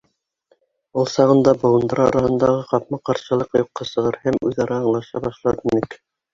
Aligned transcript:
Ул 1.01 1.05
сағында 1.15 1.53
быуындар 1.65 2.01
араһындағы 2.07 2.65
ҡапма-ҡаршылыҡ 2.73 3.55
юҡҡа 3.63 3.89
сығыр 3.93 4.21
һәм 4.27 4.43
үҙ-ара 4.51 4.81
аңлаша 4.83 5.27
башлар 5.31 5.65
инек. 5.73 6.01